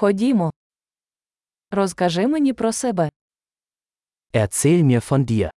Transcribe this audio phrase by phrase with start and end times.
[0.00, 0.51] Ходімо.
[1.71, 3.09] Розкажи мені про себе.
[4.33, 5.49] Erzähl mir von dir.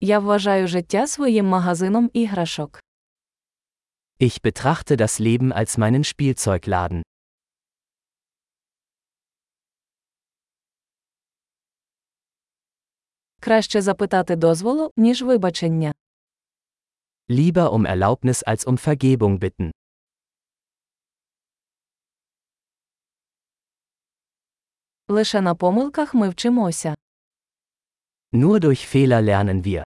[0.00, 2.80] Я вважаю життя своїм магазином іграшок.
[4.20, 7.02] Ich betrachte das Leben als meinen Spielzeugladen.
[13.40, 15.92] Краще запитати дозволу, ніж вибачення.
[17.28, 19.70] Lieber um Erlaubnis als um Vergebung bitten.
[25.10, 26.94] Лише на помилках ми вчимося.
[28.32, 29.82] Nur durch Fehler lernen wir.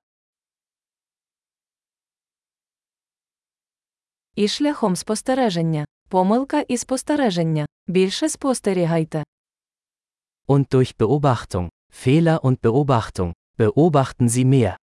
[4.34, 5.84] І шляхом спостереження.
[6.08, 7.66] Помилка і спостереження.
[7.86, 9.24] Більше спостерігайте.
[10.46, 11.68] Und durch Beobachtung.
[11.92, 13.32] Fehler und Beobachtung.
[13.58, 14.76] Beobachten Sie mehr.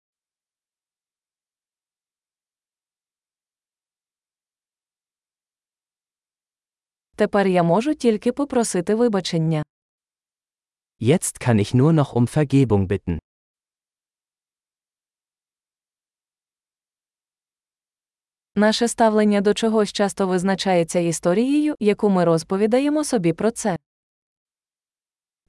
[7.17, 9.63] Тепер я можу тільки попросити вибачення.
[11.00, 13.20] Jetzt kann ich nur noch um Vergebung bitten.
[18.56, 23.78] Наше ставлення до чогось часто визначається історією, яку ми розповідаємо собі про це.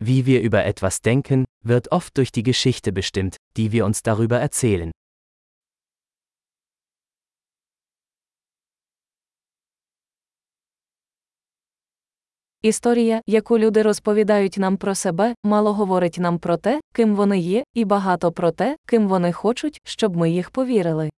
[0.00, 4.38] Wie wir über etwas denken, wird oft durch die Geschichte bestimmt, die wir uns darüber
[4.48, 4.90] erzählen.
[12.61, 17.63] Історія, яку люди розповідають нам про себе, мало говорить нам про те, ким вони є,
[17.73, 21.09] і багато про те, ким вони хочуть, щоб ми їх повірили.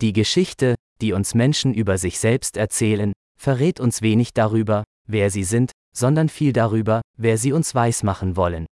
[0.00, 3.12] Die Geschichte, die uns Menschen über sich selbst erzählen,
[3.46, 8.66] verrät uns wenig darüber, wer sie sind, sondern viel darüber, wer sie uns weismachen wollen.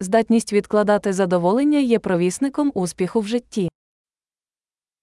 [0.00, 3.68] Здатність відкладати задоволення є провісником успіху в житті.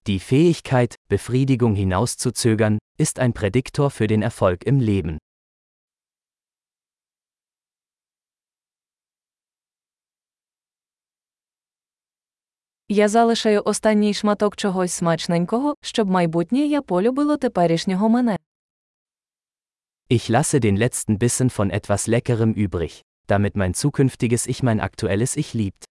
[0.05, 5.17] Die Fähigkeit, Befriedigung hinauszuzögern, ist ein Prädiktor für den Erfolg im Leben.
[12.92, 18.37] Я залишаю останній шматок чогось смачненького, щоб майбутнє я полюбило теперішнього мене.
[20.10, 25.37] Ich lasse den letzten Bissen von etwas Leckerem übrig, damit mein zukünftiges Ich mein aktuelles
[25.37, 25.86] Ich liebt.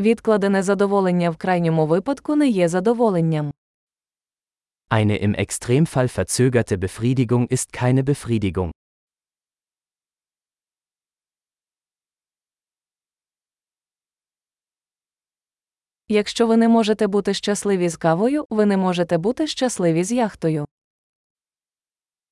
[0.00, 3.52] Відкладене задоволення в крайньому випадку не є задоволенням.
[4.90, 8.70] Eine im Extremfall verzögerte Befriedigung ist keine Befriedigung.
[16.12, 20.66] Якщо ви не можете бути щасливі з кавою, ви не можете бути щасливі з яхтою.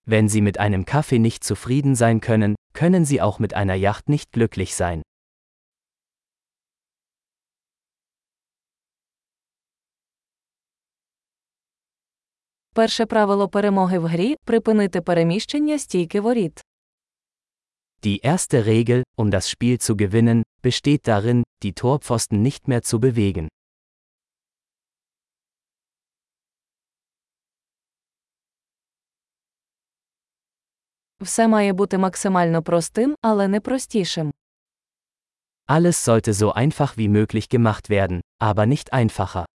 [0.06, 4.08] Wenn Sie mit einem Kaffee nicht zufrieden sein können, können Sie auch mit einer Yacht
[4.08, 5.02] nicht glücklich sein.
[12.74, 16.64] Перше правило перемоги в грі припинити переміщення стійки воріт.
[18.02, 22.98] Die erste Regel, um das Spiel zu gewinnen, besteht darin, die Torpfosten nicht mehr zu
[22.98, 23.48] bewegen.
[31.21, 34.33] Все має бути максимально простим, але не простішим.
[35.67, 39.45] Alles sollte so einfach wie möglich gemacht werden, aber nicht einfacher.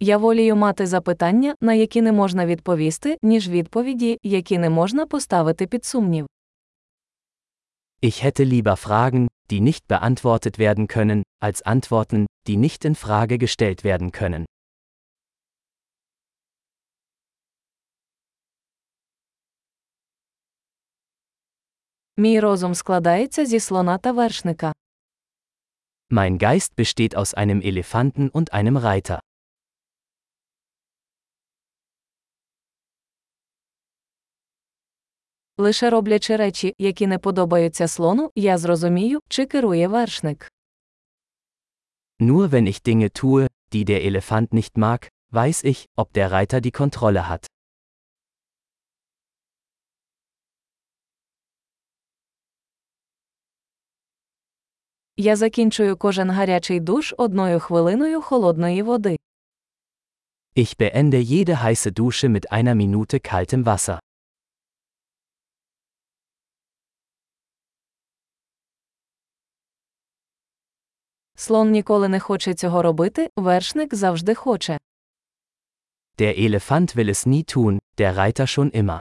[0.00, 5.66] Я волію мати запитання, на які не можна відповісти, ніж відповіді, які не можна поставити
[5.66, 6.26] під сумнів.
[8.02, 13.37] Ich hätte lieber Fragen, die nicht beantwortet werden können, als Antworten, die nicht in Frage
[13.37, 14.45] gestellt werden können.
[22.17, 24.73] Мій розум складається зі слона та вершника.
[26.09, 29.19] Mein Geist besteht aus einem Elefanten und einem Reiter.
[35.57, 40.51] Лише роблячи речі, які не подобаються слону, я зрозумію, чи керує вершник.
[42.19, 46.61] Nur wenn ich Dinge tue, die der Elefant nicht mag, weiß ich, ob der Reiter
[46.61, 47.47] die Kontrolle hat.
[55.17, 59.17] Я закінчую кожен гарячий душ одною хвилиною холодної води.
[60.55, 63.99] Ich beende jede heiße Dusche mit einer Minute kaltem Wasser.
[71.40, 74.78] Слон ніколи не хоче цього робити, вершник завжди хоче.
[76.18, 79.00] Der Elefant will es nie tun, der Reiter schon immer.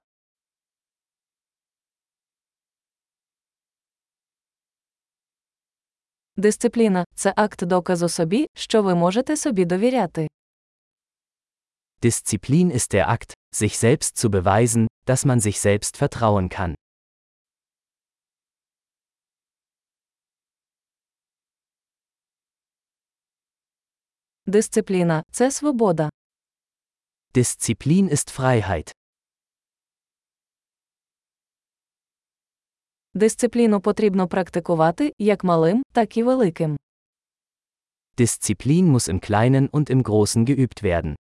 [6.36, 10.28] Дисципліна це акт доказу собі, що ви можете собі довіряти.
[12.02, 16.76] Disziplin ist der Akt, sich selbst zu beweisen, dass man sich selbst vertrauen kann.
[24.50, 26.10] Дисципліна це свобода.
[27.34, 28.96] Disziplin ist Freiheit.
[33.14, 36.78] Дисципліну потрібно практикувати як малим, так і великим.
[38.18, 41.16] Disziplin muss im Kleinen und im Großen geübt werden.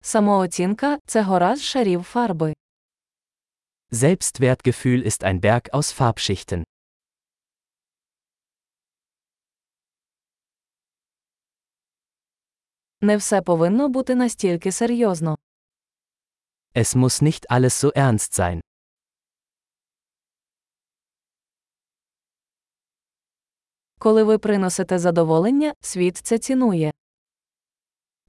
[0.00, 2.54] Самооцінка це гора з шарів фарби.
[3.92, 6.64] Selbstwertgefühl ist ein Berg aus Farbschichten.
[13.06, 15.38] Не все повинно бути настільки серйозно.
[16.74, 18.60] Es muss nicht alles so ernst sein.
[23.98, 26.92] Коли ви приносите задоволення, світ це цінує.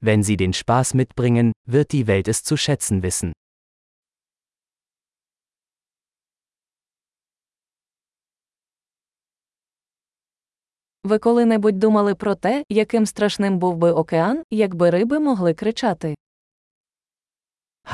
[0.02, 3.32] Wenn sie den Spaß mitbringen, wird die Welt es zu schätzen wissen.
[11.08, 16.14] Ви коли-небудь думали про те, яким страшним був би океан, якби риби могли кричати.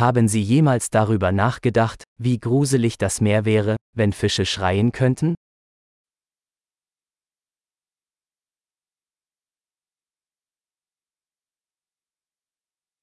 [0.00, 5.34] Haben Sie jemals darüber nachgedacht, wie gruselig das Meer wäre, wenn Fische schreien könnten?